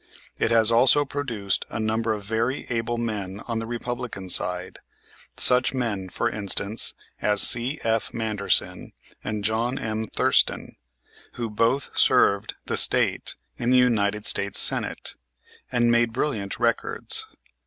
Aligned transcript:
It 0.39 0.49
has 0.49 0.71
also 0.71 1.05
produced 1.05 1.63
a 1.69 1.79
number 1.79 2.11
of 2.11 2.23
very 2.23 2.65
able 2.71 2.97
men 2.97 3.39
on 3.47 3.59
the 3.59 3.67
Republican 3.67 4.29
side, 4.29 4.79
such 5.37 5.75
men, 5.75 6.09
for 6.09 6.27
instance, 6.27 6.95
as 7.21 7.43
C.F. 7.43 8.11
Manderson, 8.11 8.93
and 9.23 9.43
John 9.43 9.77
M. 9.77 10.05
Thurston, 10.07 10.75
who 11.33 11.51
both 11.51 11.95
served 11.95 12.55
the 12.65 12.77
State 12.77 13.35
in 13.57 13.69
the 13.69 13.77
United 13.77 14.25
States 14.25 14.57
Senate, 14.57 15.13
and 15.71 15.91
made 15.91 16.13
brilliant 16.13 16.59
records. 16.59 17.27